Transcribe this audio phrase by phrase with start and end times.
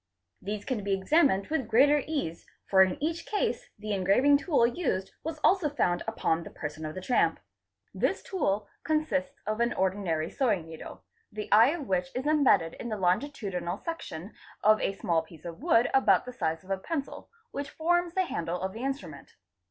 [0.41, 5.11] These can be examined with greater ease, for in each case the engraving tool used
[5.23, 7.39] was also found upon the person of the tramp.
[7.93, 12.89] This tool consists of an ordinary sewing needle, the eye of which is embedded in
[12.89, 14.33] the longitudinal section
[14.63, 18.25] of a small piece of wood about the size of a pencil, which forms the
[18.25, 19.35] handle of the instrument.